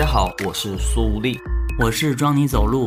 [0.00, 1.38] 大家好，我是苏丽。
[1.78, 2.86] 我是装你走路，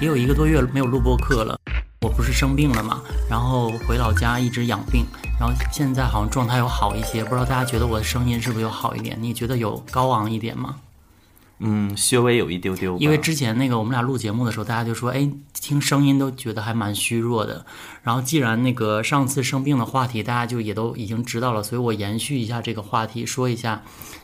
[0.00, 1.60] 也有一个多月没有录播课了。
[2.00, 5.04] 我不是生病了嘛，然后回老家一直养病，
[5.38, 9.14] 然后现在好像状态有好一些，不知道大家觉得我的声音是不是有好一点？
[9.20, 10.76] 你觉得有高昂一点吗？
[11.58, 12.96] 嗯，稍微有一丢丢。
[12.98, 17.64] 因为之前那个我们俩录节目的时候，大家就说，哎，听声音都觉得还蛮虚弱的。
[18.02, 23.82] 然后既然那个上次生病的话题大家就也都已经知道了，所以我延续一下这个话题，说一下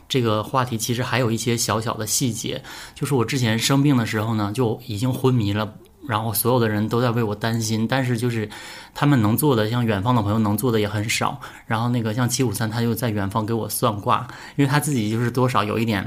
[0.09, 2.61] 这个话题其实还有一些小小的细节，
[2.93, 5.73] 就是我之前生病的时候呢，就已经昏迷了。
[6.07, 8.49] 然后所有的人都在为我担心，但是就是
[8.93, 11.39] 他们能做的，像远方的朋友能做的也很少。
[11.67, 16.03] 然后那个像七五三，他就在远方给我算卦，因为他自己就是多少有一点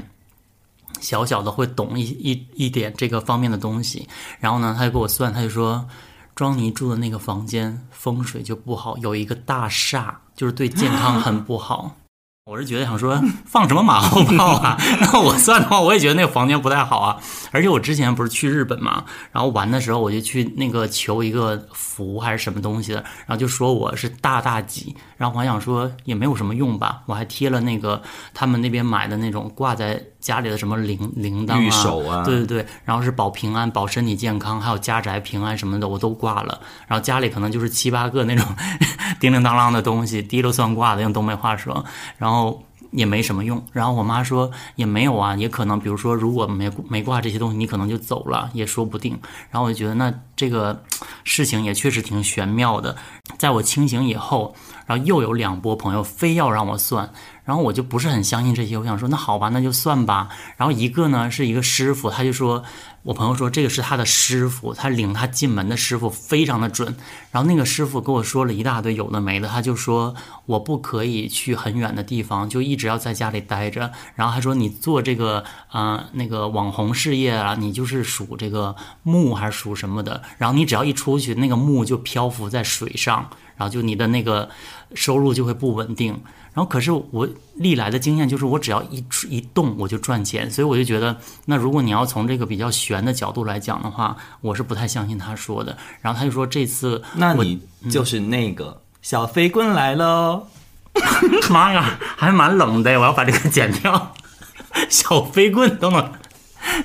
[1.05, 4.07] 小小的会懂一一一点这个方面的东西。
[4.39, 5.87] 然后呢，他就给我算，他就说
[6.33, 11.95] 庄尼住的那个房间风水就不好，有一个大煞，就是对健康很不好。
[12.45, 14.77] 我是觉得想说放什么马后炮啊？
[15.01, 17.17] 那我算的话，我也觉得那个房间不太好啊。
[17.51, 24.95] 而且我之前不是去日本嘛，然后玩的时候我就去那个求一个符还是什么东西的，然后就说我是大大吉。
[25.17, 27.99] 然后我还想说也没有什么用吧，我还贴了那个
[28.31, 36.59] 他们那边买的那种挂在家里的什么铃铃铛玉手啊，对对对，然后是保平安、保身体健康，还有家宅平安什么的，我都挂了。
[36.87, 38.43] 然后家里可能就是七八个那种
[39.21, 41.85] 叮铃当啷的东西，滴了算卦的，用东北话说，
[42.17, 42.63] 然后。
[42.91, 43.61] 也没什么用。
[43.73, 49.19] 然后我妈说也没有啊，也可能，比如说如果没没挂这些东西，你可能就走了，也说不定。
[49.51, 50.81] 然后我就觉得那这个
[51.25, 52.95] 事情也确实挺玄妙的。
[53.37, 57.11] 在我清醒以后，然后又有两波朋友非要让我算。
[57.45, 60.29] 然后我就不是很相信这些，我想说那好吧，那就算吧。
[60.57, 62.63] 然后一个呢是一个师傅，他就说，
[63.03, 66.95] 我朋友说这个是他的师傅，他领他进门的师傅非常的准。
[67.31, 70.15] 然后那个师傅跟我说了一大堆有的没的，他就说
[70.47, 73.91] 我不可以去很远的地方，就一直要在家里待着。
[74.15, 84.49] 然后他说你做这个呃那个网红事业啊，你就是属这个木还是属什么的，然后你只要一出去，那个木就漂浮在水上，然后就你的那个
[84.93, 86.19] 收入就会不稳定。
[86.53, 91.17] 然后，可是我历来的经验就是，我只要一出一动，我就赚钱，所以我就觉得，
[91.47, 95.77] 那如果你要从这个比较悬的角度来讲的话，我是不太相信他说的。
[95.99, 97.59] 然后他就说这次，那你
[97.91, 100.47] 就是那个小飞棍来喽！
[101.51, 104.13] 妈呀，还蛮冷的，我要把这个剪掉。
[104.87, 106.13] 小飞棍都能，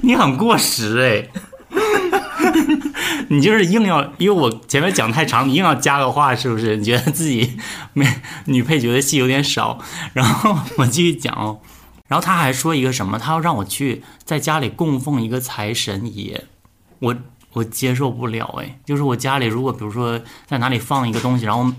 [0.03, 1.41] 你很过时哎。
[3.33, 6.77] 你就是硬要，因为我前面讲太长，你硬要加个话，是不是？
[6.77, 7.57] 你觉得自己
[7.93, 8.05] 没
[8.47, 9.79] 女配角的戏有点少，
[10.13, 11.61] 然后我继续讲哦。
[12.09, 16.43] 然后他还说一个什么，他要让我去在家里供奉一个财神爷，
[16.99, 17.17] 我
[17.53, 18.81] 我接受不了哎。
[18.85, 21.73] 就是我家里如果比如说在哪里放一个东西，然后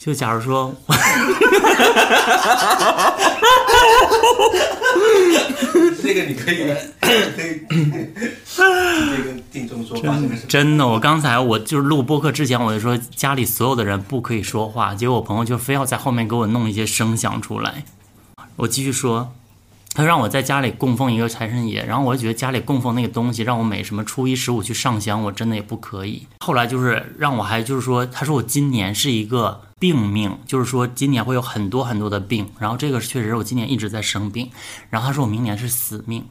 [0.00, 0.74] 就假如说。
[6.02, 6.56] 这个你可以
[7.00, 7.12] 可
[7.46, 7.60] 以
[9.22, 10.16] 跟听众说话。
[10.48, 17.84] 真的，我刚才我就是录播客之前，我就说家里所有的人不可以说话，结果我朋友就非要在后面给我弄一些声响出来。
[18.56, 19.32] 我继续说，
[19.94, 26.26] 他让我在家里供奉一个财神爷，然后我就觉得家里供奉那个东西，让我每什么初一十五去上香，我真的也不可以。
[26.40, 29.60] 后来就是让我还就是说，他说我今年是一个。
[29.80, 34.50] 病命就是说今年会有很多很多的病，然后这个确实我今年一直在生病，
[34.90, 36.22] 然后他说我明年是死命，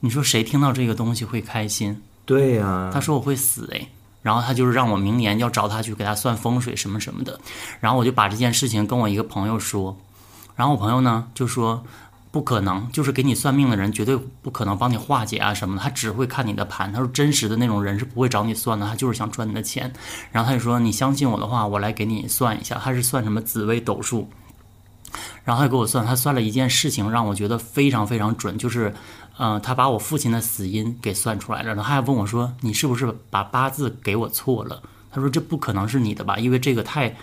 [0.00, 2.00] 你说谁听到这个东西会开心？
[2.24, 3.86] 对呀，他说我会死哎，
[4.22, 7.38] 然后他就是让我明年要找他去给他算风水什么什么的，
[7.80, 9.94] 然后我就把这件事情跟我一个朋友说，
[10.56, 11.84] 然后我朋友呢就说。
[12.32, 16.92] 不可能，就是给你算命的人绝对不可能帮你化解啊什么的，他只会看你的盘。
[16.92, 19.92] 他说真实的那种人是不会找你算的，他就是想赚你的钱。
[20.30, 22.78] 然后他就说你相信我的话，我来给你算一下。
[22.78, 24.28] 他是算什么紫微斗数，
[25.44, 28.94] 然后他给我算，他算了一件事情让我觉得非常非常准，就是，
[29.38, 31.68] 嗯，他把我父亲的死因给算出来了。
[31.68, 34.82] 然后他还问我说你是不是把八字给我错了？
[35.10, 37.16] 他说这不可能是你的吧，因为这个太，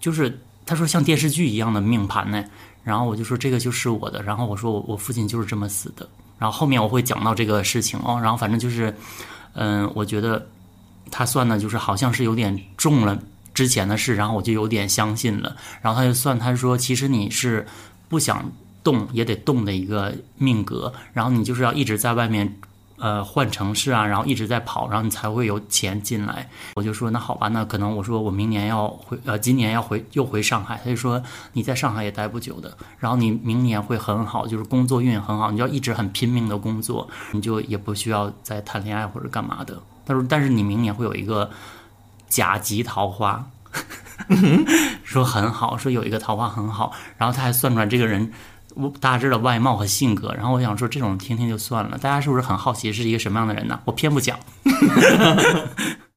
[0.00, 2.44] 就是他说像电视剧一样的命盘呢。
[2.84, 6.08] 然后我就说这个就是我的，然后我说我我父亲就是这么死的，
[6.38, 8.94] 然后后面我会讲到这个事情哦，然后反正就是，
[9.52, 10.46] 嗯，我觉得
[11.10, 13.18] 他算的就是好像是有点中了
[13.52, 17.66] 之前的事，然后我就有点相信了，然后他就算他说其实你是
[18.08, 18.50] 不想
[18.82, 22.56] 动也得动的一个命格，然后你就是要一直在外面。
[23.00, 26.48] 呃，换城市啊，然后一直在跑，然后你才会有钱进来。
[26.74, 30.78] 我就说那好吧，那可能我说我明年要回，呃，今年要回又回上海。
[30.84, 31.22] 他就说
[31.54, 39.82] 你在上海也待不久的，然后你明年会很好，就是工作运很好，你要一直很拼命的工作，你就也不需要再谈恋爱或者干嘛的。
[40.04, 41.50] 他说，但是你明年会有一个
[42.28, 43.46] 甲级桃花，
[45.02, 48.30] 说很好，说有一个桃花很好，然后他还算出来这个人。
[48.76, 53.80] 我大致的外貌和性格，然后我想说这种听听就算了，大家是不是很好奇是一个什么样的人呢？
[53.84, 54.38] 我偏不讲。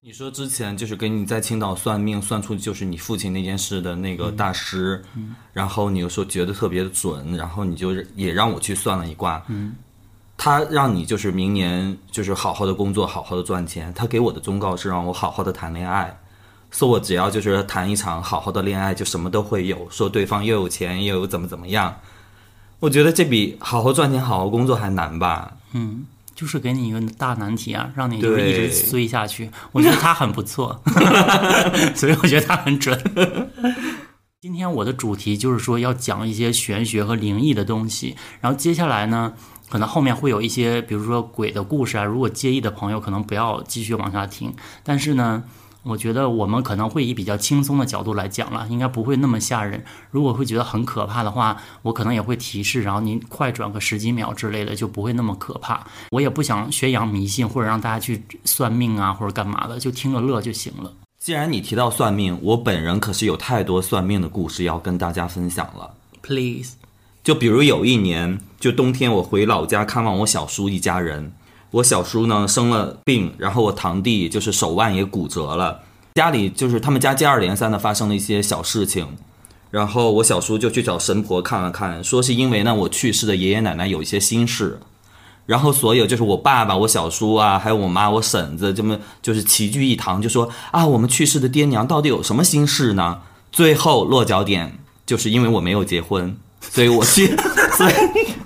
[0.05, 5.01] 你说之前就是给你在青岛算命算出就是你父亲那件事的那个大师，
[5.53, 9.41] 然后你又说觉得特别准，然后你就也让我去算了一卦，
[10.35, 13.93] 他让你就是明年就是好好的工作，好好的赚钱。
[13.93, 16.19] 他给我的忠告是让我好好的谈恋爱，
[16.69, 21.95] 说我只要就是谈一场好好的恋爱，就什么都会有，说对方又有钱又有怎么怎么样。
[22.79, 25.53] 我觉得这比好好赚钱、好好工作还难吧。
[25.73, 26.05] 嗯
[26.35, 29.49] 就是给你一个大难题啊，让你就是一直追下去。
[29.71, 30.81] 我觉得他很不错，
[31.95, 32.99] 所以我觉得他很准。
[34.41, 39.33] 今天我的主题就是说要讲一些玄学和灵异的东西，然后接下来呢，
[39.69, 42.03] 可能后面会有一些，比如说鬼的故事啊。
[42.03, 44.51] 如果介意的朋友，可能不要继续往下听。
[44.83, 45.43] 但是呢，
[45.83, 49.83] 我觉得我们可能会以比较轻松的角度来讲了，应该不会那么吓人。
[50.11, 55.85] 如果会觉得很可怕的话，我可能也会提示，然后您快转个十几秒之类的，就不会那么可怕。
[56.11, 60.91] 我也不想宣扬迷信或者让大家去算命啊或者干嘛的，就听个乐就行了。
[61.19, 65.93] 既然你提到算命，我本人可是有太多算命的故事要跟大家分享了。
[66.21, 66.75] Please，
[67.23, 71.33] 就比如有一年，就冬天我回老家看望我小叔一家人，
[71.73, 75.79] 我小叔呢生了病，然后我堂弟就是手腕也骨折了，
[76.13, 79.07] 家里就是他们家接二连三的发生了一些小事情，
[79.71, 84.79] 然后我小叔就去找神婆看了看，说是因为呢我去世的爷爷奶奶有一些心事。
[85.47, 93.21] 然后所有就是我爸爸、我小叔啊，还有我妈、我婶子，这么就是齐聚一堂，就说啊，我们去世的爹娘到底有什么心事呢？
[93.51, 96.37] 最后落脚点就是因为我没有结婚，
[96.71, 97.27] 所以我去，
[97.77, 97.93] 所以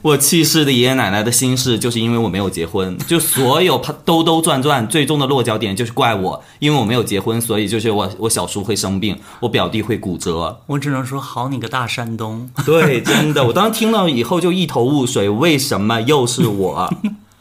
[0.01, 12.49] 我去世的爷爷奶奶的心事就是因为我没有结婚，就所有他兜兜转转，最终的落脚点就是怪我，因为我没有结婚，所以就是我我小叔会生病，我表弟会骨折，我只能说好你个大山东。
[12.65, 16.93] 对，真的，我当时听到以后就一头雾水，为什么又是我？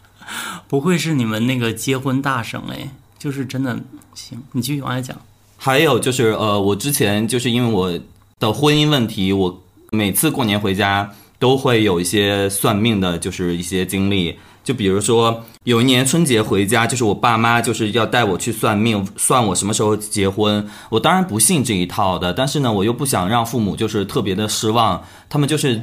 [0.69, 3.79] 不愧是你们那个结婚大省哎，就是真的
[4.14, 5.17] 行，你继续往下讲。
[5.56, 7.99] 还有就是，呃，我之前就是因为我
[8.38, 9.62] 的婚姻问题，我
[9.96, 14.37] 每次过年回家都会有一些算命的，就是一些经历。
[14.62, 20.69] 就比如说，有一年春节回家，就是我爸妈就是要带我去算命，算我什么时候结婚。
[20.90, 25.81] 我当然不信这一套的，但是呢，我又不想让父母就是特别的失望，他们就是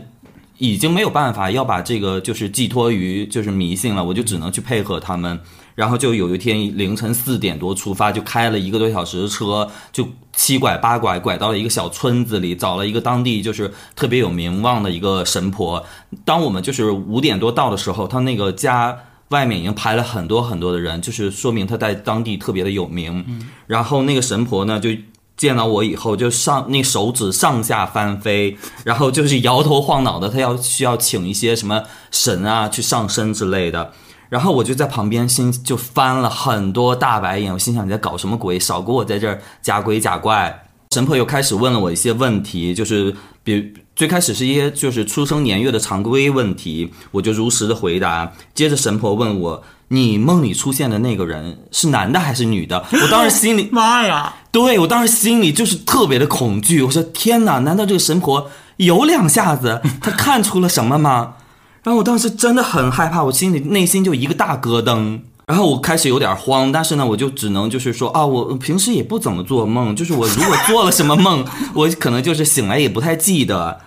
[0.58, 5.40] 已经没有办法要把这个就是寄托于就是迷信了，我就只能去配合他们。
[5.76, 15.84] 然后就有一天凌晨四点多出发，就开了一个多小时的车，就七拐八拐拐到了一个小村子里，找了一个当地就是特别有名望的一个神婆。
[16.24, 18.98] 当我们就是五点多到的时候，他那个家
[19.30, 23.26] 外面已经排了很多很多的人，就是说明他在当地特别的有名。
[23.68, 24.90] 然后那个神婆呢就。
[25.36, 28.56] 见到我以后，就上那手指上下翻飞，
[28.86, 33.92] 然后就是摇头晃脑的，他要需要请一些什么神啊去上身之类的。
[34.34, 38.60] 然后我就在旁边心就翻了很多大白眼，我心想你在搞什么鬼？
[38.60, 40.66] 少给我在这儿假鬼假怪！
[40.90, 48.32] 神婆又开始问了我一些问题，就是比最开始是一些就是出生年月的常规问题，我就如实的回答。
[48.56, 52.84] 接着神婆问我，你梦里出现的那个人是男的还是女的？
[52.92, 54.34] 我当时心里妈呀！
[54.52, 59.80] 对我当时心里就是特别的恐惧，我说天哪，难道这个神婆有两下子？
[60.02, 61.36] 她看出了什么吗？
[61.84, 65.20] 然后我当时真的很害怕，我心里内心就一个大咯噔。
[65.46, 73.82] 然后我开始有点慌，但是呢，我就只能就是说啊，我平时也不怎么做梦，就是我如果做了什么梦， 我可能就是醒来也不太记得。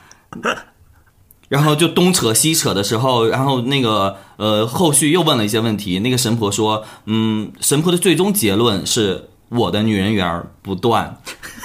[1.48, 6.00] 然后就东扯西扯的时候，然后那个呃，后续又问了一些问题。
[6.00, 11.16] 那个神婆说，嗯，神婆的最终结论是我的女人缘不断。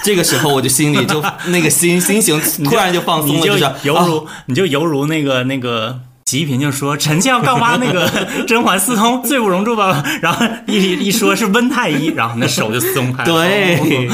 [0.04, 6.00] 这个时候我就心里就那个心心情突然就放松了，就就是犹如、啊你就犹如那个那个
[6.32, 8.08] 洗衣品就说臣妾要告发那个
[8.48, 10.02] 甄嬛私通，罪不容诛吧。
[10.22, 13.30] 然后一一说是温太医，然后那手就松开了。
[13.30, 14.08] 对，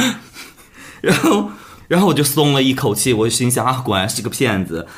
[1.00, 1.48] 然后
[1.86, 4.88] 然后我就松了一口气，我就心想啊，果然是个骗子。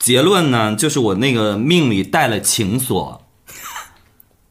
[0.00, 3.22] 结论呢，就是我那个命里带了情锁，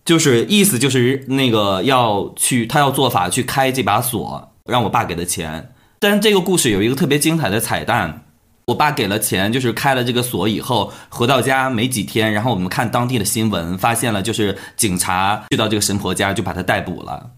[0.05, 5.73] 就是意思就是那个要去他要做法去开这把锁，让我爸给的钱。
[5.99, 8.22] 但是这个故事有一个特别精彩的彩蛋。
[8.65, 17.31] 我爸给了钱，就是开了这个锁以后，回到家没几天，然后我们看当地的新闻，发现了就是警察去到这个神婆家，就把他逮捕了。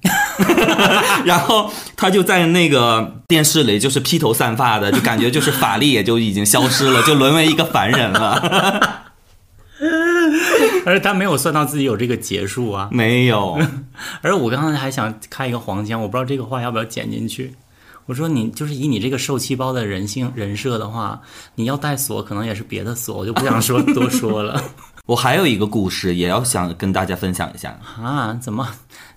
[1.25, 9.01] 然后他就在那个电视里就是披头散发的，就感觉就是法力也就已经消失了，就沦为一个凡人了。
[10.85, 12.87] 而且他没有算到自己有这个结束啊。
[12.91, 13.59] 没有，
[14.21, 17.55] 而我刚才还想开一个黄腔，我不知道这个话要不要剪进去。
[18.05, 21.21] 我说你就是以你这个受气包的人性人设的话，
[21.55, 24.61] 你要带锁可能也是别的锁，我就不想说多说了
[25.07, 28.33] 我还有一个故事，也要想跟大家分享一下，啊！
[28.41, 28.67] 怎么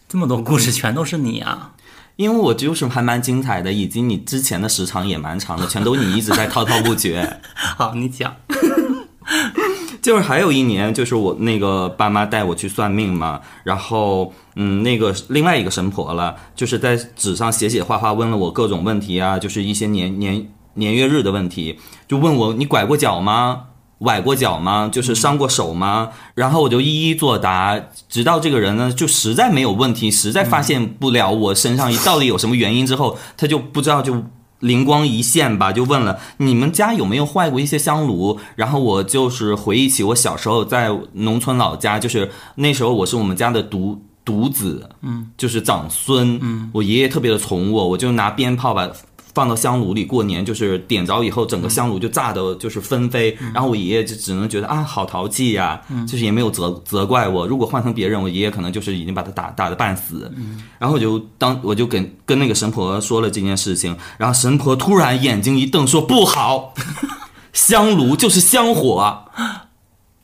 [0.08, 1.72] 这么多故事全都是你啊？
[2.16, 7.40] 因为我就是还蛮精彩的，以及你之前的时长也蛮长的，全都你一直在滔滔不绝。
[7.54, 8.34] 好，你讲。
[10.00, 23.62] 就是还有一年，就是我那个爸妈带我去算命嘛，然后嗯，那个另外一个神婆了，就是在纸上写写画画，问了我各种问题啊，就是一些年年年月日的问题，就问我你拐过脚吗？
[23.98, 24.88] 崴过脚吗？
[24.92, 26.10] 就是伤过手吗？
[26.34, 34.22] 然后我就一一作答，直到这个人呢，就实在没有问题，实在发现不了我身上到底有什么原因之后，他就不知道就。
[34.60, 38.38] 灵光一现吧，就问了你们家有没有坏过一些香炉？
[38.56, 48.90] 然后我就是回忆起我小时候在农村老家，就是那时候我是我们家的独独子，嗯，就是长孙，嗯，我爷爷特别的宠我，我就拿鞭炮把
[49.38, 53.38] 放到香炉里过年，就是点着以后，整个香炉就炸的，就是纷飞。
[53.54, 57.46] 然后我爷爷就只能觉得啊，好淘气呀，就是也没有责责怪我。
[57.46, 60.28] 如果换成别人，我爷爷可能就是已经把他打打的半死。
[60.80, 66.74] 然后我就当我就跟跟那个神婆说了这件事情，然后神婆突然眼睛一瞪，说不好，
[67.54, 69.24] 香炉就是香火，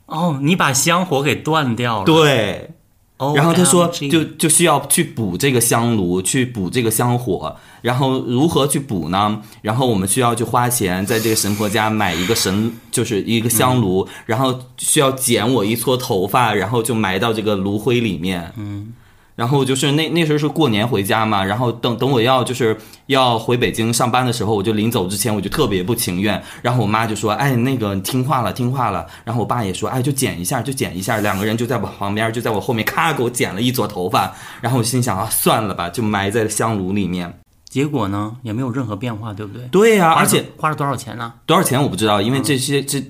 [0.07, 2.03] 哦，你把香火给断掉了。
[2.03, 2.71] 对。
[3.17, 7.55] 哦，然后他说就就需要去补这个香炉，去补这个香火。
[7.85, 9.39] 然后如何去补呢？
[9.61, 18.51] 然后我们需要去花钱，在这个神婆家买一个神，就是一个香炉，然后需要剪我一撮头发，然后就埋到这个炉灰里面。
[18.57, 18.91] 嗯。
[19.35, 22.75] 然后就是那那时候是过年回家嘛，然后等等我要就是
[23.07, 29.05] 要回北京上班的时候，我就临走之前我就特别不情愿，然后我妈就说，哎，那个你听话了，听话了。
[29.25, 31.17] 然后我爸也说，哎，就剪一下，就剪一下。
[31.19, 34.33] 两个人就在我旁边，就在我后面，咔给我剪了一撮头发。
[34.61, 37.31] 然后我心想啊，算了吧，就埋在香炉里面。
[37.75, 39.67] 结果呢也没有任何变化，对不对？
[39.67, 41.33] 对呀、而且花了多少钱呢？
[41.45, 43.03] 多少钱我不知道，因为这些这。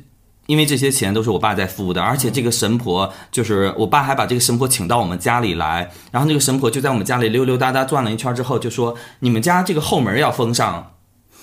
[0.48, 10.92] 因为这些钱都是我爸在付的，而且这个神婆就是我爸还把这个神婆请到我们家里来，然后那个神婆就在我们家里溜溜达达转了一圈之后，就说你们家这个后门要封上，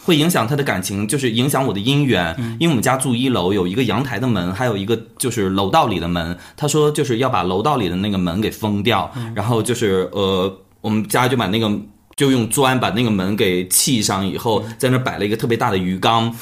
[0.04, 2.36] 会影响他的感情，就是影响我的姻缘。
[2.60, 6.38] 因为我们家住一楼，有一个阳台的门，还有一个就是楼道里的门。
[6.56, 11.68] 他说就是要把楼道里的那个门给封掉，然后就是呃，我们家就把那个
[12.22, 16.32] 就用砖把那个门给砌上，以后在那儿摆了一个特别大的鱼缸。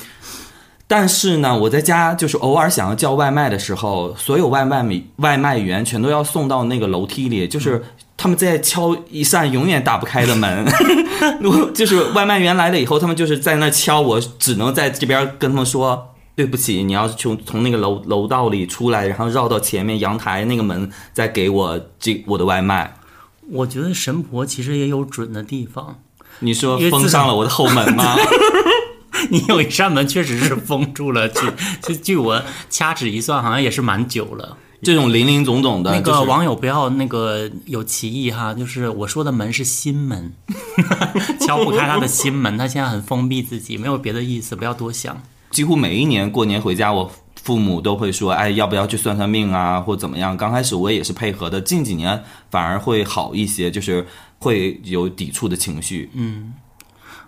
[0.87, 7.83] 但是呢，我在家就是偶尔想要叫外卖的时候，所有外卖米外卖员全都要送到那个楼梯里，就是
[8.15, 10.67] 他们在敲一扇永远打不开的门。
[11.43, 16.09] 我 就是外卖员来了以后，他们就是在那敲，我只能在这边跟他们说。
[16.37, 22.91] 对不起，你要从从那个楼楼道里出来，然后绕到前面阳台那个门，再给我这我的外卖。
[23.51, 25.99] 我觉得神婆其实也有准的地方。
[26.41, 28.17] 你说封上了我的后门吗？
[29.31, 31.41] 你有一扇门确实是封住了，据
[31.83, 34.57] 据 据我掐指一算，好像也是蛮久了。
[34.83, 40.33] 这种林林总总的，那个网友不要那个有歧义哈，就是我说的门是心门，
[41.39, 45.21] 敲不开他的心门，他现在很封闭自己，没有别的意思，不要多想。
[45.51, 54.07] 几乎每一年过年回家，我父母都会说：“哎，要不要去算算命啊，或怎么样？”刚开始我也是配合的，近几年反而会好一些，就是
[54.39, 56.11] 会有抵触的情绪。
[56.15, 56.53] 嗯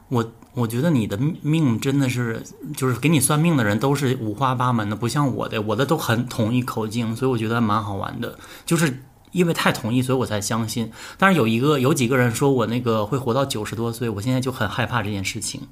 [0.09, 2.43] 我我觉得你的命真的是，
[2.77, 8.39] 就是给你算命的人都是五花八门的，不像我的，我的都很统一口径，所以我觉得蛮好玩的。
[8.67, 10.93] 就是因为太统一，所以我才相信。
[11.17, 15.63] 但是有一个有几个人说我那个会活到九十多岁，我现在就很害怕这件事情，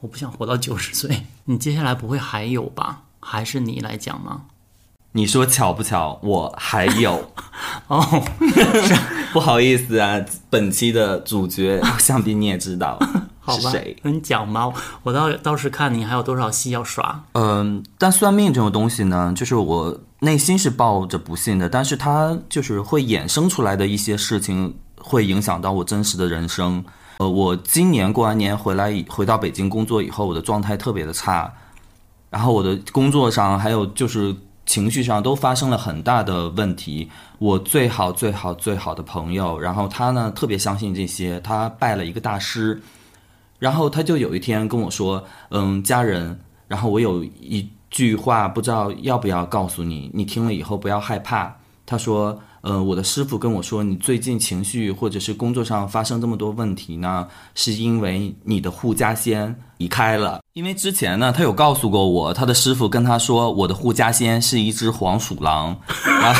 [0.00, 1.26] 我不想活到九十岁。
[1.44, 3.02] 你接下来不会还有吧？
[3.24, 4.42] 还是你来讲吗？
[5.14, 6.18] 你说巧不巧？
[6.22, 7.30] 我还有，
[7.88, 8.02] 哦，
[9.32, 12.98] 不好意思啊，本期的主角 想必你也知道
[13.38, 17.24] 好吧是谁。，那你讲吧，我倒倒是看你还有多少戏要耍。
[17.32, 26.82] 嗯，但算命这种东西呢，就是我内心是抱着不信的，但是它就是会衍生出来的一些事情，会影响到我真实的人生。
[27.18, 31.52] 呃，我今年过完年回来以，回到北京工作以后，我的状态特别的差，
[32.32, 34.34] 然后我的工作上还有就是
[34.64, 37.06] 情绪上都发生了很大的问题。
[37.38, 42.80] 我最好最好最好的朋友，然后他呢特别相信这些，他拜了一个大师，
[43.58, 51.54] 然后他就有一天跟我说，嗯，家人，然后我有一句话不知道要不要告诉你，你听了以后不要害怕。
[51.84, 60.40] 他说，呃，我的师傅跟我说，你最近情绪或者是工作上发生这么多问题呢，是因为你的护家仙离开了。
[60.52, 65.76] 因为之前呢，他有告诉过我，他的师傅跟他说，我的护家仙是一只黄鼠狼。
[66.06, 66.34] 啊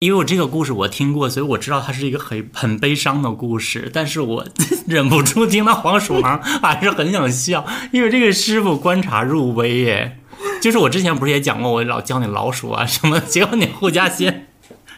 [0.00, 3.90] 因为我这个故事我听过，所以我知道它是一个很很悲伤的故事。
[3.94, 4.46] 但是我
[4.86, 10.18] 忍不住听到黄鼠狼，还是很想笑，因为这个师傅观察入微耶。
[10.60, 14.48] 就是我之前不是也讲过，我老教你老鼠啊什么，结果你护家仙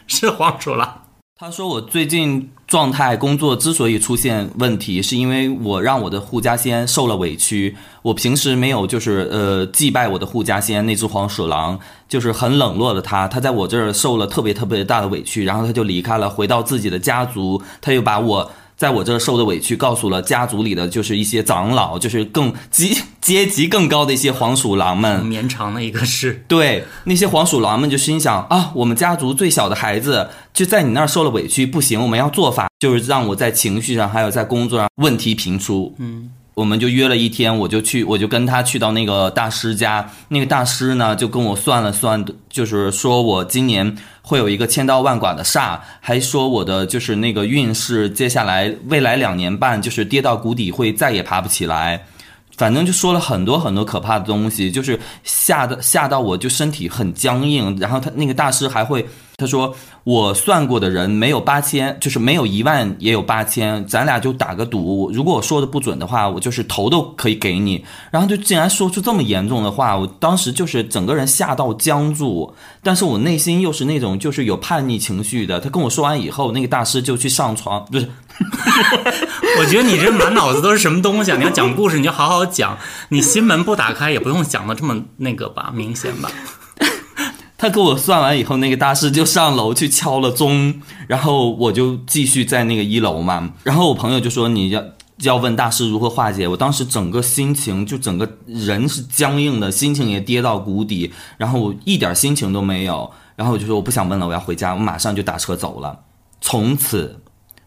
[0.07, 1.03] 是黄鼠狼。
[1.37, 7.77] 他说我最近状态工作之所以出现问题，是因为我让我的护家仙受了委屈。
[8.01, 13.27] 我平时没有就是呃祭拜我的护家仙那只黄鼠狼，就是很冷落了他。
[13.27, 18.51] 他在我这儿受了特别特别大的委屈，然后他就离开了，回到自己的家族，他又把我。
[18.79, 25.25] 在我这儿受的委屈，告诉了家族里的就是一些长老，就是更级 阶级更高的一些黄鼠狼们。
[25.25, 35.93] 绵长的一个是对那些黄鼠狼们就心想啊，我们家族最小的孩子就在你那儿受了委屈，不行，我们要做法，就是让我在情绪上还有在工作上问题频出。
[35.97, 36.31] 嗯。
[36.59, 40.05] 我们就约了一天，我就去，我就跟他去到那个大师家。
[40.27, 52.03] 那个大师呢，就跟我算了算，就是说我今年会有一个千刀万剐的煞，还说我的就是那个运势，接下来未来两年半就是跌到谷底，会再也爬不起来。
[52.57, 57.77] 反正就说了很多很多可怕的东西，就是吓得吓到我就身体很僵硬。
[57.79, 59.07] 然后他那个大师还会。
[59.39, 65.09] 他说：“我算过的人没有八千，就是没有一万也有八千，咱俩就打个赌。
[65.13, 72.53] 如果我说的不准的话，我就是头都可以给你。”然后就竟然说出这么严重的话，我当时就是整个人吓到僵住。
[72.83, 75.59] 但是我内心又是那种就是有叛逆情绪的。
[75.59, 78.09] 他跟我说完以后，那个大师就去上床，不是？
[79.59, 81.37] 我觉得你这满脑子都是什么东西啊？
[81.37, 82.77] 你要讲故事，你就好好讲。
[83.09, 86.29] 你心门不打开，也不用讲的这么那个吧，明显吧。
[87.59, 93.51] 他给我算完以后，那个大师就上楼去敲了钟，然后我就继续在那个一楼嘛。
[93.63, 94.81] 然后我朋友就说：“你要
[95.23, 103.11] 要问大师如何化解。”我当时整个心情就整个人是僵硬的，心情也跌到谷底，然后我一点心情都没有。
[103.35, 105.99] 然后我就说：“我不想问了，我要回家。”我马上就打车走了。
[106.39, 107.19] 从此，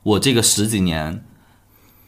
[0.03, 1.23] 我这个十几年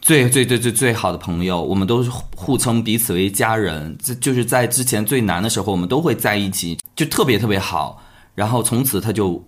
[0.00, 3.98] 最最最最最好的朋友，我们都是互称彼此为家人。
[4.02, 6.78] 这就是在之前最难的时候，我们都会在一起。
[6.96, 8.02] 就特别特别好，
[8.34, 9.42] 然后从此他就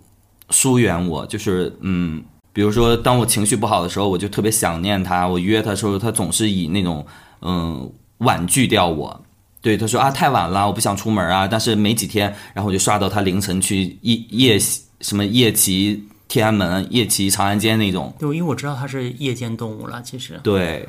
[0.51, 7.07] 疏远我，就是嗯，比如说当我情绪不好的时候，我就特别想念他，我约他的时候，他总是以那种
[7.43, 9.23] 嗯婉拒掉我。
[9.61, 11.49] 对，他说啊太晚了，我不想出门啊。
[11.49, 14.59] 但是没几天，然后我就刷到他凌晨去夜夜
[15.01, 18.15] 什么夜骑天安门、夜骑长安街那种。
[18.19, 20.39] 对，因为我知道他是夜间动物了，其实。
[20.45, 20.89] 对，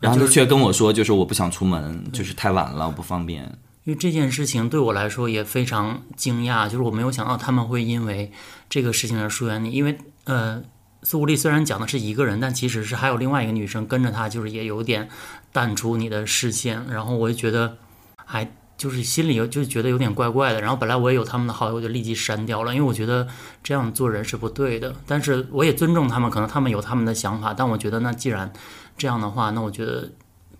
[0.00, 3.50] 然后他却跟我说，就是我不想出门，就是太晚了，我不方便。
[3.88, 8.30] 因为这件事情对我来说也非常惊讶，就是我没有想到他们会因为
[8.68, 9.70] 这个事情而疏远你。
[9.70, 10.62] 因为呃，
[11.02, 15.08] 苏无力虽然讲的是一个人，但其实是还有另外一个女生跟着他，就是也有点
[15.52, 16.84] 淡出你的视线。
[16.90, 17.78] 然后我就觉得，
[18.26, 20.60] 还就是心里就觉得有点怪怪的。
[20.60, 23.26] 然后本来我也有他们的好友，我就立即删掉了，因为我觉得
[23.62, 24.94] 这样做人是不对的。
[25.06, 28.52] 但是我也尊重他们，可能他们有他们的想法，但我觉得那既然
[28.98, 30.10] 这样的话，那我觉得。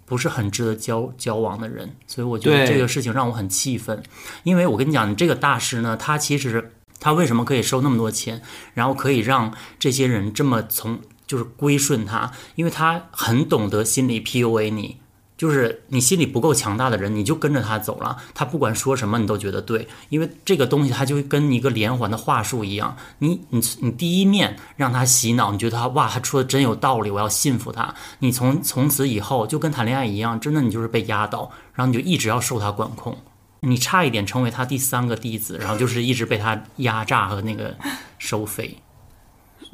[0.08, 4.02] 不是很值得交交往的人，所以我觉得这个事情让我很气愤。
[4.42, 8.40] 因为我跟你讲，你这个大师呢，他其实他为什么可以收那么多钱，
[8.72, 12.32] 然后可以让这些人这么从就是归顺他？
[12.54, 14.96] 因为他很懂得心理 PUA 你。
[15.38, 33.16] 就是你心里不够强大的人，你就跟着他走了，他不管说什么你都觉得对，因为这个东西它就跟一个连环的话术一样，你你你第一面让他洗脑，你觉得他哇他说的真有道理，我要信服他，你从从此以后就跟谈恋爱一样，真的你就是被压倒，然后你就一直要受他管控，
[33.60, 37.76] 你差一点成为他第三个弟子，然后就是一直被他压榨和那个
[38.18, 38.76] 收费。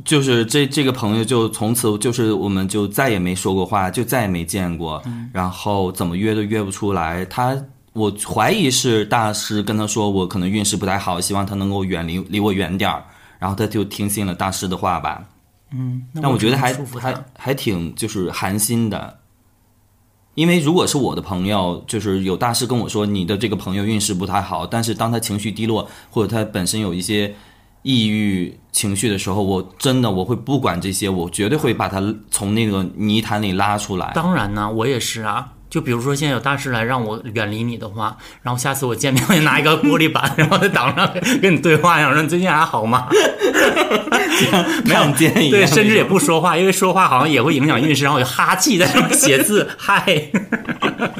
[0.02, 5.00] 就是这这个朋友就从此就是我们就再也没说过话，就再也没见过。
[5.32, 7.24] 然后怎么约都约不出来。
[7.26, 7.56] 他
[7.92, 13.04] 我怀疑是大师跟他说我可能运势不太好，希望他能够远离离我远点儿。
[13.38, 15.22] 然后他就听信了大师的话吧。
[15.70, 19.18] 嗯，但我觉得还还还挺就是寒心的。
[20.34, 27.32] 因为如果是我的朋友，就是有大师跟我说你的这个朋友运势不太好，但是当他情绪低落或者他本身有一些。
[27.84, 34.10] 抑郁情绪的时候，我真的我会不管这些，我绝对会把他从那个泥潭里拉出来。
[34.14, 35.50] 当然呢，我也是啊。
[35.68, 43.08] 就比如说现在有大师来让我远离你的话，然后下次我见面我就拿一个玻璃板，然后在挡上跟你对话，想说你最近还好吗？
[44.86, 45.50] 没有建议。
[45.50, 49.68] 对，甚至也不说话，因为说话好像也会影响运势，然后我就哈气在上面写字。
[49.76, 50.30] 嗨，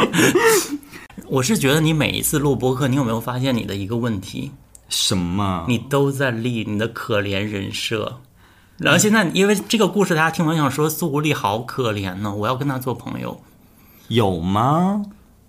[1.26, 4.52] 我是觉得你每一次录播客，你有没有发现你的一个问题？
[4.94, 5.64] 什么？
[5.68, 8.20] 你都在立你的可怜人设，
[8.78, 13.40] 然后现在因为这个故事，大家听完想说苏无力好可怜呢，我要跟他做朋友，
[14.08, 15.04] 有吗？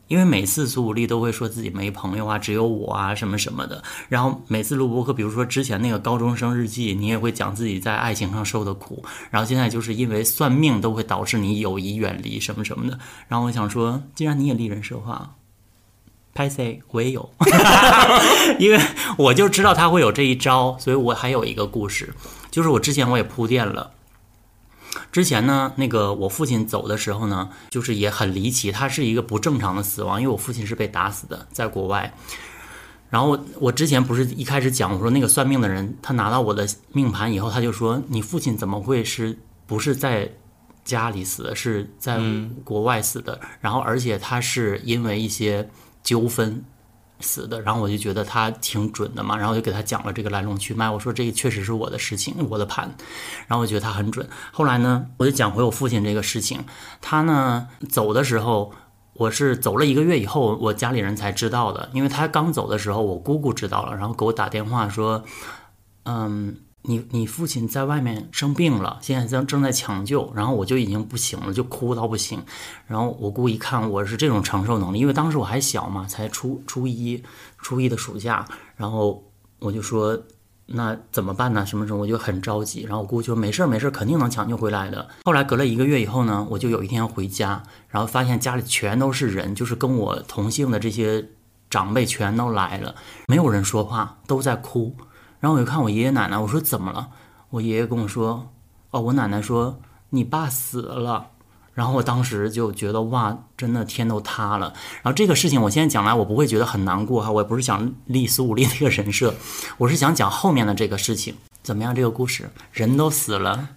[0.08, 3.84] 因为每次苏武力都会说自己没朋友啊，只有我啊，什么什么的。
[4.08, 9.04] 然后每次录播课，比如说之前那个高中生日记，你也会讲自己在爱情上受的苦。
[9.32, 13.00] 然后现在就是因为算命都会导致你友谊远离什么什么的。
[13.28, 15.36] 然后我想说，既然你也立人设化，
[16.36, 17.30] 拍 C 我也有，
[18.60, 18.78] 因为
[19.18, 22.14] 我就知道他会有这一招，所以我还有一个故事，
[22.52, 23.92] 就是我之前我也铺垫了。
[25.14, 32.14] 之前呢，那个我父亲走的时候呢，就是也很离奇，他是一个不正常的死亡，因为我父亲是被打死的，在国外。
[33.10, 40.30] 然后我之前不是一开始讲，我说那个算命的人，他拿到我的命盘以后，他就说你父亲怎么会是不是在
[40.84, 42.20] 家里死的，是在
[42.66, 43.40] 国外死的？
[43.62, 45.70] 然后而且他是因为一些
[46.06, 46.64] 纠纷。
[47.22, 50.90] 死的，然后我就觉得他挺准的嘛，然后我就给他讲了这个来龙去脉。
[50.90, 52.94] 我说这个确实是我的事情，我的盘，
[53.48, 54.28] 然后我觉得他很准。
[54.52, 56.66] 后来呢，我就讲回我父亲这个事情。
[57.00, 58.74] 他呢走的时候，
[59.14, 61.90] 我是走了一个月以后，我家里人才知道的。
[61.94, 65.24] 因为他刚走的时候，我姑姑知道了，然后给我打电话说，
[66.04, 66.58] 嗯。
[66.88, 72.42] 你你父亲在外面生病了，现在正正在抢救，然后我就已经不行了，就哭到不行。
[72.88, 77.24] 然后我姑一看我是这种承受能力，因为当时我还小嘛，才初初一，
[77.58, 78.46] 初一的暑假。
[78.76, 79.24] 然后
[79.60, 80.18] 我就说
[80.68, 81.66] 那怎么办呢？
[81.66, 82.84] 什么时候我就很着急。
[82.84, 85.08] 然后我姑就说没事儿没事，肯定能抢救回来的。
[85.24, 91.30] 后来隔了一个月以后呢，我就有一天回家，然后发现家里全都是人，就是跟我同姓的这些
[91.70, 92.96] 长辈全都来了，
[93.28, 94.96] 没有人说话，都在哭。
[95.40, 97.10] 然后我就看我爷爷奶奶，我说怎么了？
[97.50, 98.52] 我爷爷跟我说，
[98.92, 101.28] 哦，我奶奶说你爸死了。
[101.74, 104.74] 然后我当时就觉得哇，真的天都塌了。
[105.02, 109.36] 然后这个事情我现在讲来，我不会觉得很难过哈，我也不是想立苏武力那个人设，
[109.78, 111.94] 我是想讲后面的这个事情怎么样？
[111.94, 113.68] 这个故事人都死了。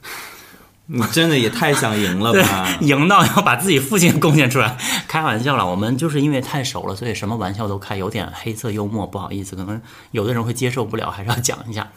[0.91, 2.67] 你 真的也太想赢了吧！
[2.81, 4.75] 赢到要把自己父亲贡献出来，
[5.07, 5.71] 开玩笑了。
[5.71, 9.79] 我们就是因为太熟了，所以什么玩笑都开，有点黑色幽默，不好意思，可能
[10.13, 11.89] 有的人会接受不了，还是要讲一下。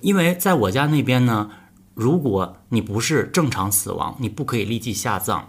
[0.00, 1.50] 因为在我家那边呢，
[1.94, 5.48] 如果你不是正常死亡，你不可以立即下葬。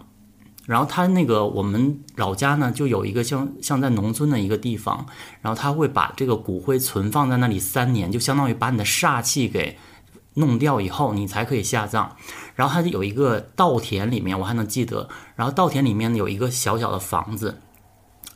[0.66, 5.06] 然后他那个我们老家呢，就有一个像像在农村的一个地方，
[5.42, 9.78] 然后他会把这个骨灰存放在那里三年，就相当于把你的煞气给。
[10.36, 12.16] 弄掉以后，你才可以下葬。
[12.56, 15.10] 然后它有一个稻田里面，我还能记得。
[15.36, 17.60] 然后稻田里面有一个小小的房子，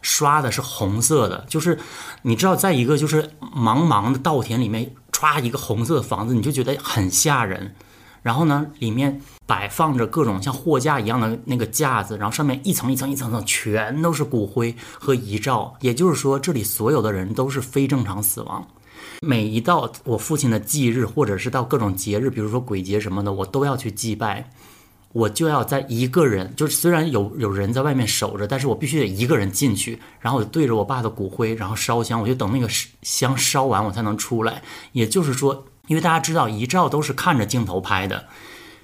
[0.01, 1.45] 刷的是红色的。
[1.47, 1.79] 就是
[2.23, 7.75] 你知道，在一个就是茫茫的稻田里面，歘一个红色的房子，你就觉得很吓人。
[8.23, 15.75] 然后呢，里面摆放着各种像货架一样的那个架子，然后上面一层一层一层层全都是骨灰和遗照。
[15.79, 18.67] 也就是说，这里所有的人都是非正常死亡。
[19.21, 24.49] 每一到我父亲的忌日，或者是到各种节日，比如说鬼节什么的，我都要去祭拜。
[25.13, 32.67] 我就要在一个人，就是虽然有有人在外面守着，但是我必须得一个人进去，然后我就对着我爸的骨灰，然后烧香，我就等那个
[33.01, 34.61] 香烧完，我才能出来。
[34.91, 38.25] 也就是说，因为大家知道遗照都是看着镜头拍的，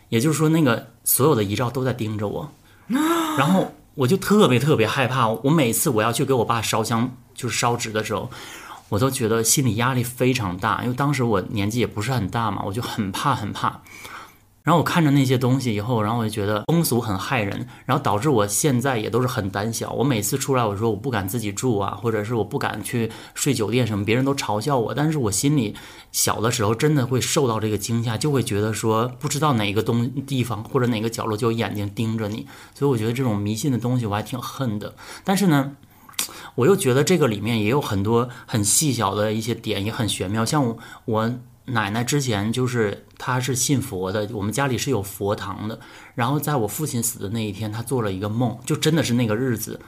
[0.09, 2.49] 也就是说，那个所有的遗照都在盯着我，
[3.37, 5.27] 然后我就特别特别害怕。
[5.27, 8.31] 我每次我要去给我爸烧香，就是烧纸的时候。
[8.93, 13.81] 我都觉得心理压力非常大，因为当时我年纪也不是很大嘛，我就很怕很怕。
[14.61, 19.91] 然后我看着那些东西以后，然后我就觉得风俗很害人，然后导致我现在也都是很胆小。
[19.93, 24.93] 我每次出来，我说我不敢自己住啊，或者是我不敢去睡酒店什么，别人都嘲笑我。
[24.93, 25.75] 但是我心里
[26.11, 34.93] 小的时候真的会受到这个惊吓，就会觉得说不知道哪个东地方或者哪个角落就有眼睛盯着你，所以我觉得这种迷信的东西我还挺恨的。
[35.23, 35.71] 但是呢。
[36.55, 40.45] 我又觉得这个里面也有很多很细小的一些点，也很玄妙。
[40.45, 41.33] 像我
[41.65, 45.79] 奶奶之前就是她是信佛的，我们家里是有佛堂的。
[46.15, 49.79] 然后在我父亲死的那一天，她做了一个梦，就真的是那个日子，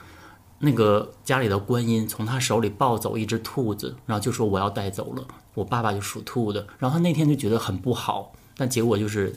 [0.58, 5.26] 那个家里的观音从她手里抱走一只兔子，然后就说我要带走了。
[5.54, 9.34] 我爸爸就属兔的，然后他那天就觉得很不好，但结果就是。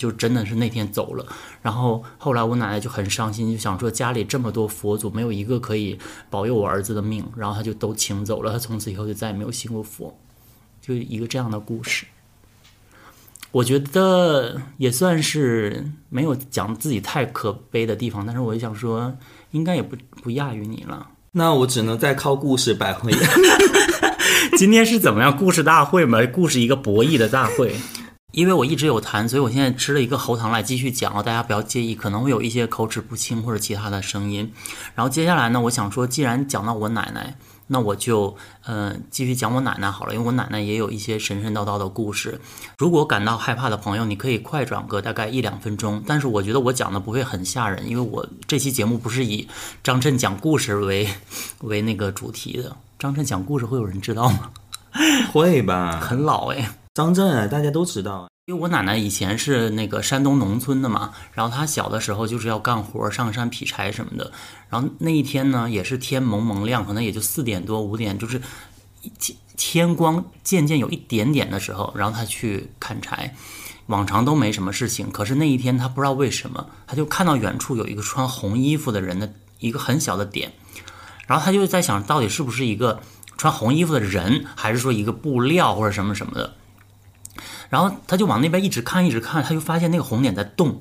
[0.00, 1.26] 就真的是那天走了，
[1.60, 5.98] 然后后来我奶奶就很伤心，就想说家里这么多佛祖，没有一个可以
[6.30, 10.18] 保佑我儿子的命，然后他就都请走了，他从此以后就再也没有信过佛，
[10.80, 12.06] 就一个这样的故事。
[13.52, 19.14] 我觉得也算是没有讲自己太可悲的地方，但是我就想说，
[19.50, 21.08] 应该也不不亚于你了。
[21.32, 23.12] 那我只能再靠故事摆回。
[24.56, 25.36] 今天是怎么样？
[25.36, 26.24] 故事大会嘛？
[26.24, 27.74] 故事一个博弈的大会。
[28.32, 34.52] 因为我一直有痰，所以我现在吃了一个喉糖来继续讲，大家不要介意，可能会有一些口齿不清或者其他的声音。
[34.94, 42.40] 然后接下来呢，我想说，既然讲到我奶奶，那我就呃继续讲我奶奶好了，因为我奶奶也有一些神神叨叨的故事。
[42.78, 49.48] 如果感到害怕的朋友，你可以快转个大概一两分钟，但是我觉得我讲的不会很吓人，因为我这期节目不是以
[49.82, 51.08] 张震讲故事为
[51.60, 52.76] 为那个主题的。
[52.98, 54.50] 张震讲故事会有人知道吗？
[55.32, 55.98] 会吧？
[56.00, 56.70] 很老哎。
[57.00, 64.30] 张震大家都知道，因为我奶奶以前是那个山东农村的嘛，然后她小的时候就是要干活，上山劈柴什么的。
[64.68, 68.42] 然后那一天呢，也是天蒙蒙亮，可能也就四点多五点，就是
[69.18, 73.34] 天天光渐渐有一点点的时候，然后她去砍柴。
[73.86, 80.52] 往常都没什么事情，可是那一天她不知道为什么，她就看到远处有一个穿红衣服的人的一个很小的点，
[81.26, 83.00] 然后她就在想，到底是不是一个
[83.38, 86.56] 穿红衣服的人，还是说一个布料或者什么什么的。
[87.68, 90.80] 然后他就往那边一直看，一直看，他就发现那个红点在动，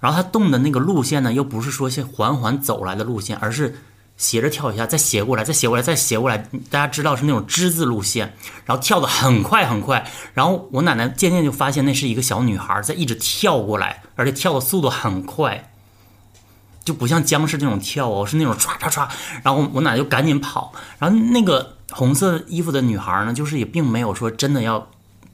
[0.00, 3.78] 然后他动的那个路线呢，又不是说先缓缓走来的路线，而是
[4.16, 6.38] 斜着跳一下，再斜过来，再斜过来，再斜过来。
[6.70, 8.34] 大家知道是那种之字路线，
[8.64, 10.10] 然后跳的很快很快。
[10.34, 15.70] 然后我奶奶渐渐就发现那是一个小女孩在一直跳过来，而且跳的速度很快，
[16.84, 19.08] 就不像僵尸那种跳哦，是那种唰唰唰。
[19.44, 24.88] 然后我奶奶就赶紧跑，然后那个红色衣服的女孩呢，就是也并没有说真的要。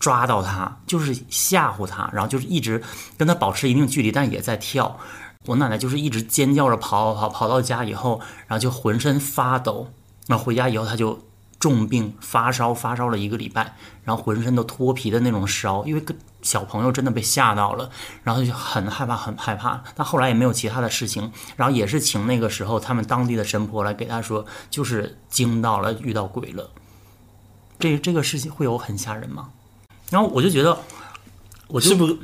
[0.05, 2.83] 抓到他就是吓唬他，然后就是一直
[3.17, 4.99] 跟他保持一定距离，但也在跳。
[5.47, 9.88] 我奶奶就是一直尖叫着跑跑跑跑到家以后，然后就浑身发抖。
[10.27, 11.19] 那回家以后，他就
[11.59, 17.88] 重病发烧，发烧了一个礼拜，然后浑身都脱皮的那种烧，因为个小朋友真的被吓到了，
[18.23, 19.83] 然后就很害怕，很害怕。
[19.95, 26.69] 但后来也没有其他的事情，然后也是请那个时候他们当地的神婆来给他说，就是惊到了，遇到鬼了。
[27.79, 29.49] 这这个事情会有很吓人吗？
[30.11, 30.77] 然后我就觉得，
[31.69, 32.17] 我是不是？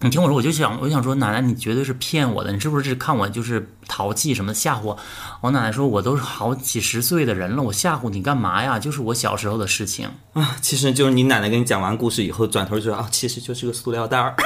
[0.00, 4.98] 你听我说，我就想，我想说，奶奶，你绝对是骗我的，你是不是看我就是淘气什么吓唬我？
[5.40, 8.78] 我奶奶说，我都是好几十岁的人了，我吓唬你干嘛呀？
[8.78, 10.54] 就是我小时候的事情啊。
[10.60, 14.36] 其实就是你奶奶跟你讲完故事以后，转头就说啊，其实就是个塑料袋儿，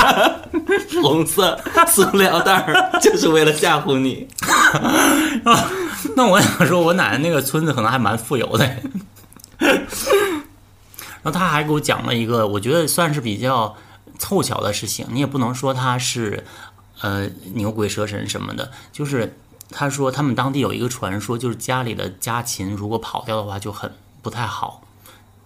[1.02, 4.26] 红色塑料袋儿，就是为了吓唬你。
[5.44, 5.70] 啊
[6.16, 8.76] 那我想说，我奶奶那个村子可能还蛮富有的。
[11.22, 13.76] 然后他还给我讲了一个，我觉得算是比较
[14.18, 15.06] 凑巧的事情。
[15.10, 16.44] 你也不能说他是，
[17.00, 18.70] 呃，牛鬼蛇神什么的。
[18.92, 19.36] 就是
[19.70, 24.82] 他说他们当地有一个传说，就是家里的家禽如果跑掉的话就很不太好，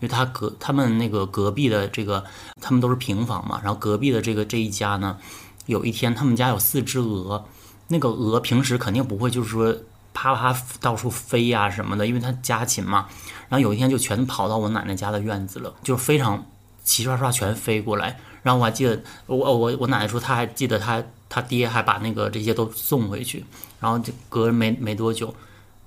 [0.00, 2.24] 因为他隔他们那个隔壁的这个，
[2.60, 3.60] 他们都是平房嘛。
[3.62, 5.18] 然后隔壁的这个这一家呢，
[5.66, 7.44] 有一天他们家有四只鹅，
[7.88, 9.76] 那个鹅平时肯定不会就是说。
[10.14, 13.06] 啪啪到处飞呀什么的，因为它家禽嘛。
[13.50, 16.46] 然后有一天就全跑到我奶奶家的院子了，就是非常
[16.82, 18.18] 齐刷刷全飞过来。
[18.42, 23.44] 然后我还记得，我我我奶奶说，她还记得她她爹还把那个这些都送回去。
[23.80, 25.34] 然后就隔没没多久，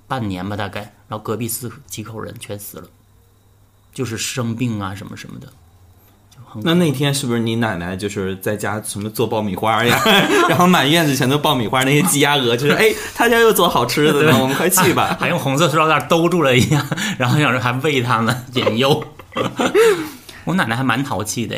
[0.07, 2.87] 半年吧大概，然后隔壁四几口人全死了，
[3.91, 5.51] 就是生病啊什么什么的。
[6.63, 9.99] 那那天是不是你奶奶就是在家什么做爆米花呀？
[10.49, 15.15] 然后满院子全都爆米花，那些鸡鸭鹅就是 哎，他家又做好吃的了，我们快去吧！
[15.19, 16.85] 还用红色塑料袋兜住了一样，
[17.17, 19.03] 然后想着还喂他们解忧。
[20.45, 21.57] 我奶奶还蛮淘气的。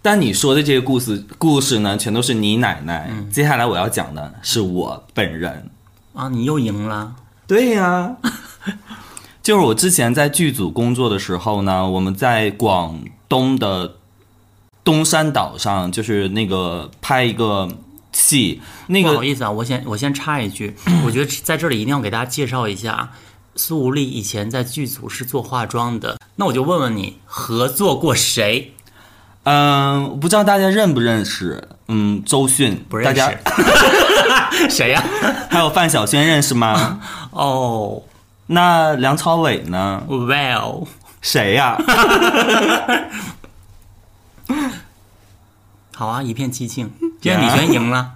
[0.00, 3.10] 但你说的这些故事故事呢，全都是你奶奶。
[3.30, 5.70] 接下来我要讲的是我本人
[6.14, 6.28] 啊！
[6.28, 7.14] 你又赢了。
[7.46, 8.16] 对呀。
[9.42, 12.98] 就是我之前在剧组工作的时候呢，我们在广
[13.28, 13.96] 东的
[14.82, 17.68] 东山岛上，就是那个拍一个
[18.12, 18.60] 戏。
[18.86, 23.10] 那个不好意思啊，我先我先插一句，我觉得在这里一定要给大家介绍一下，
[23.56, 26.16] 苏无力以前在剧组是做化妆的。
[26.36, 28.74] 那我就问问你，合作过谁？
[29.44, 31.68] 嗯，不知道大家认不认识？
[31.88, 33.38] 嗯，周迅不认识。
[34.68, 35.02] 谁呀？
[35.48, 37.00] 还有范晓萱认识吗？
[37.30, 38.02] 哦。
[38.50, 40.86] 那梁朝伟呢？Well，
[41.20, 41.76] 谁呀？
[45.94, 46.90] 好啊，一片寂静。
[47.20, 48.12] 既然你全赢了，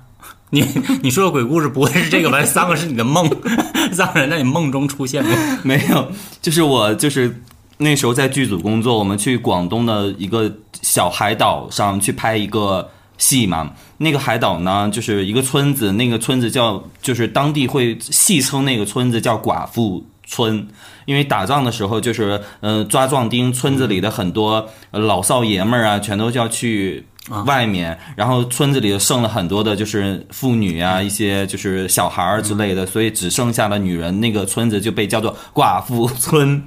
[0.51, 0.65] 你
[1.03, 2.45] 你说的鬼故事不会是这个吧？
[2.45, 3.29] 三个是你的梦，
[3.93, 5.33] 三个人在你梦中出现过？
[5.65, 7.43] 没有，就是我，就是
[7.79, 12.89] 那时候在剧组工作，我们去广东的一个小海岛上去拍一个
[13.19, 13.73] 戏嘛。
[13.99, 20.07] 那个海岛呢，就是一个村子，那个村子叫，就是当地会戏称那个村子叫寡妇。
[20.27, 20.67] 村，
[21.05, 27.05] 因为打仗的时候就是，呃，抓壮丁，村子里的很多老少爷们儿啊，全都要去
[27.47, 36.63] 外面，然后村子里剩了很多的，就是妇女啊，一些就是小孩儿之类的，所以只剩下了女人，那个村子就被叫做寡妇村。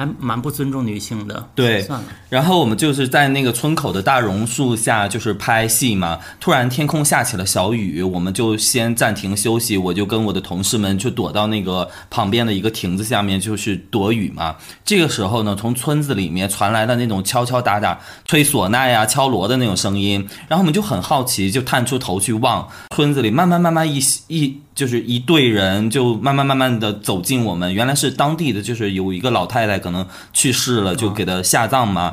[0.00, 1.46] 还蛮不尊重女性的。
[1.54, 6.18] 对算了，然后我们就是在那个村口的大榕树下，就是拍戏嘛。
[6.40, 9.76] 突然天空下起了小雨，我们就先暂停休息。
[9.76, 14.56] 我就跟我的同事们就躲到那个旁边的一个亭子下面，就是躲雨嘛。
[14.86, 20.26] 这个时候呢，从村子里面传来了那种敲敲打打、吹唢呐呀、敲锣的那种声音。
[20.48, 27.74] 然后我们就很好奇，就探出头去望，村子里慢慢慢慢一一就是一队人就慢慢慢慢的走近我们。
[27.74, 32.12] 原来是当地的，就是有一个老太太可能去世了，就给他下葬嘛。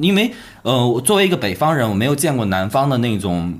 [0.00, 3.58] 因为呃，我作为一个北方人，我没有见过南方的那种。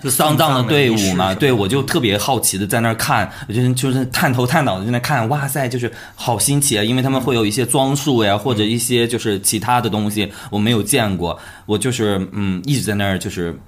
[0.00, 6.82] 就丧葬的队伍嘛，嘛，对我就特别好奇的在那儿看，我就就是探头探脑的在那看，哇塞，就是好新奇啊！
[6.82, 13.58] 因为他们会有一些装束呀，或者一些就是其他的东西，我没有见过，我就是嗯一直在那儿就是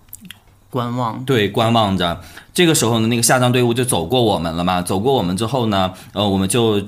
[0.71, 1.23] 观望。
[1.25, 2.18] 对观望着。
[2.55, 6.81] 这个时候呢，那个下葬队伍就走过我们了嘛，走过我们之后呢，呃，我们就。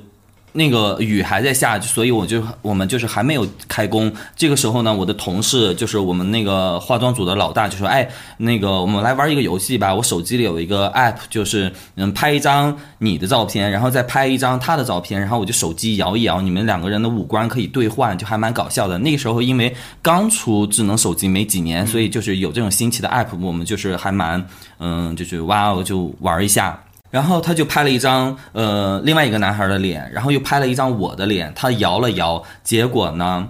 [0.57, 4.09] 那个雨还在下，所以我就我们就是还没有开工。
[4.37, 9.93] 这个时候呢，我的同事就是我们那个化妆组的老大就说：“哎，那个我们来玩一个游戏吧。
[9.93, 18.97] 我手机里有一个 app，就是嗯拍一张你的照片，然后再拍一张他的照片，然后我就手机摇一摇，你们两个人的五官可以兑换，就还蛮搞笑的。
[18.97, 24.41] 那个时候因为刚出智能手机没几年，所以就是有这种新奇的 app，我们就是还蛮
[24.79, 26.79] 嗯，就是哇哦，就玩一下。”
[27.11, 33.47] 然后他就拍了一张呃另外一个男孩的脸，然后又拍了一张我的脸，他摇了摇，结果呢，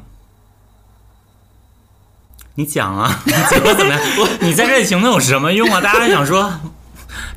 [2.56, 4.02] 你讲啊， 结果怎么样？
[4.42, 5.82] 你在这里行动有什么用啊？
[5.82, 6.54] 大家想说，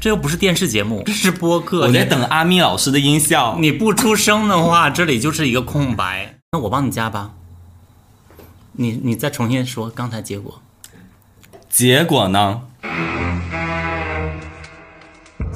[0.00, 1.82] 这又不是电视节目，这是播客。
[1.82, 3.56] 我在等阿咪老师的音效。
[3.58, 6.34] 你不出声的话，这里就是一个空白。
[6.52, 7.30] 那我帮你加吧。
[8.72, 10.60] 你你再重新说刚才结果。
[11.68, 12.62] 结果呢？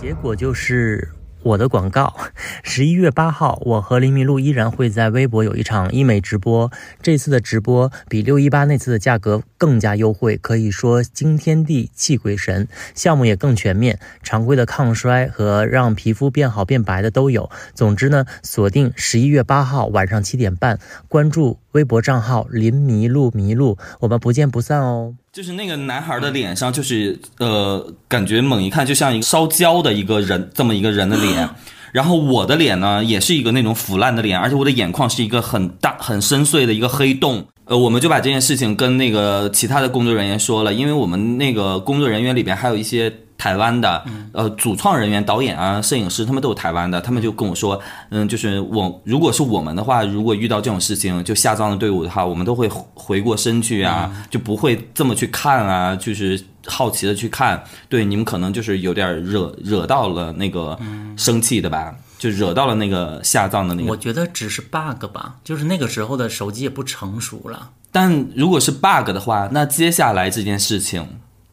[0.03, 1.09] 结果就是
[1.45, 2.13] 我的广告。
[2.65, 6.73] 十一月八号，我和林迷路依然会在微博有一场医美直播。
[7.01, 12.67] 这次的直播比六一八那次的价格更加优惠，可以说惊天地泣鬼神。
[12.97, 17.49] 项目也更全面，常规的抗衰和让皮肤变好变白的都有。
[17.73, 25.15] 总之呢，锁定十一月八号晚上七点半，关注微博账号林迷路迷路，我们不见不散哦。
[25.33, 31.49] 就是那个男孩的脸上，就是呃，感觉猛一看就像一个烧焦的一个人，这么一个人的脸。
[31.91, 37.47] 然后我的脸呢，也是一个那种腐烂的脸，而且我的眼眶是一个很大、很深邃的一个黑洞。
[37.65, 57.63] 呃，我们就把这件事情跟那个其他的工作人员说了，因为我们那个工作人员里边还有一些台湾的，呃，主创人员、导演啊、摄影师，他们都有台湾的，他们就跟我说，嗯，就是我如果是我们的话，如果遇到这种事情，就下葬的队伍的话，我们都会回过身去啊，就不会这么去看啊，就是好奇的去看。
[57.89, 60.79] 对，你们可能就是有点惹惹到了那个
[61.17, 63.97] 生气的吧，就惹到了那个下葬的那个我。
[63.97, 67.71] 觉得只是 bug 吧，就是那个时候的手机也不成熟了。
[67.91, 71.07] 但如果是 bug 的话，那接下来这件事情，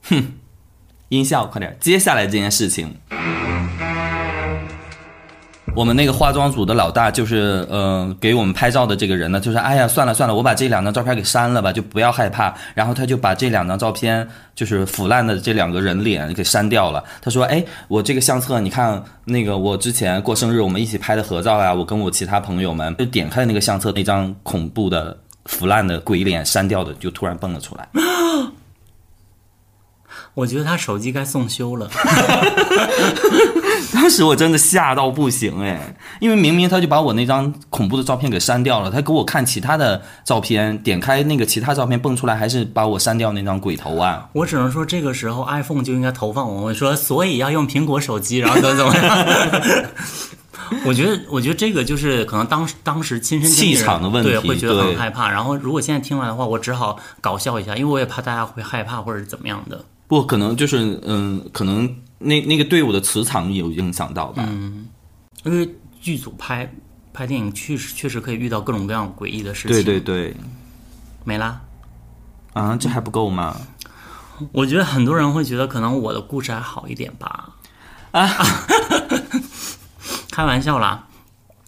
[0.03, 0.33] 哼，
[1.09, 2.95] 音效快点，接下来这件事情。
[5.75, 12.53] 我们那个化妆组的老大就是，呃，给我们拍照的这个人呢，就是，哎呀，算了算了，我把这两张照片给删了吧，就不要害怕。
[12.73, 17.03] 然后他就把这两张照片，就是腐烂的这两个人脸给删掉了。
[17.21, 27.87] 他说，哎，我这个相册，你看那个我之前过生日我们一起拍的合照呀，我跟我其他朋友们就点开那个相册，那张恐怖的腐烂的鬼脸删掉的就突然蹦了出来。
[30.33, 31.89] 我觉得他手机该送修了。
[33.91, 44.29] 当时我真的吓到不行哎，因为明明他就把我那张恐怖的照片给删掉了，他给我看其他的照片，点开那个其他照片蹦出来，还是把我删掉那张鬼头啊！
[44.33, 49.25] 我只能说，这个时候 iPhone 就应该投放我，我说，所以要用苹果手机，然后怎么怎么样。
[50.85, 55.29] 我觉得，我觉得这个就是可能当时当时亲身气场的问题对，会觉得很害怕。
[55.31, 59.83] 然后如果现在听完的话，我只好搞笑一下，因为我也怕大家会害怕或者是怎么样的。
[60.09, 64.43] 不可能就是嗯，可能那那个队伍的磁场有影响到吧？
[64.45, 64.87] 嗯
[65.43, 66.69] 因为剧组拍
[67.13, 69.77] 拍电影确实确实可以遇到各种各样诡异的事情。
[69.77, 70.35] 对对对，
[71.23, 71.61] 没啦。
[72.53, 73.55] 啊，这还不够吗？
[74.51, 77.49] 我觉得很多人会觉得可能我的故事还好一点吧。
[78.11, 78.27] 啊，
[80.31, 81.05] 开玩笑啦。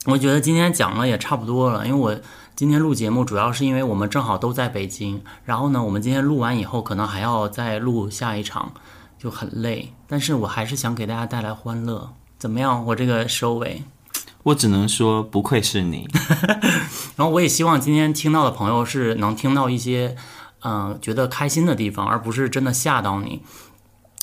[0.06, 2.20] 我觉得今天讲了也差不多了，因为我
[2.62, 8.72] 今天录节目主要是因为我们正好都在北京，然后呢，我们今天录完以后可能还要再录下一场，
[9.18, 9.92] 就很累。
[10.06, 12.86] 但是我还是想给大家带来欢乐，怎么样？
[12.86, 13.82] 我这个收尾。
[14.44, 16.08] 我只能说不愧是你。
[17.18, 20.16] 然后我也希望今天听到的朋友是能听到一些，
[20.64, 23.42] 嗯、觉得开心的地方，而不是真的吓到你。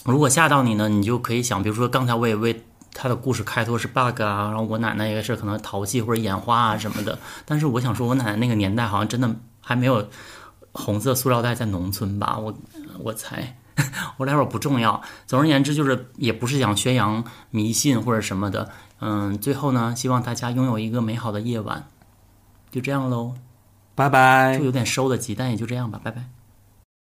[0.04, 7.18] 如果吓到你呢，你就可以想，比如说刚才我也为他的故事开头是 bug 啊，然后我奶奶也是可能淘气或者眼花啊什么的。
[7.45, 9.30] 但是我想说，我奶奶那个年代好像真的
[9.61, 10.09] 还没有
[10.72, 12.39] 红色塑料袋在农村吧？
[12.39, 12.53] 我
[12.99, 13.57] 我猜，
[14.16, 15.01] 我待会儿不重要。
[15.26, 18.70] 总而言之，就是也不是想宣扬迷信或者什么的。
[19.01, 21.86] 嗯，最后呢，希望大家拥有一个美好的夜晚。
[22.70, 23.34] 就这样喽，
[23.95, 24.64] 拜拜就。
[24.64, 26.38] 有点收的急，但也就这样吧，拜拜。